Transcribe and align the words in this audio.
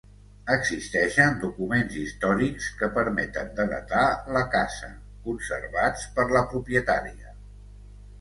Existeixen 0.53 1.35
documents 1.41 1.97
històrics 2.03 2.69
que 2.79 2.89
permeten 2.95 3.51
de 3.59 3.65
datar 3.73 4.05
la 4.37 4.41
casa, 4.55 4.89
conservats 5.27 6.07
per 6.17 6.27
la 6.37 6.43
propietària. 6.55 7.37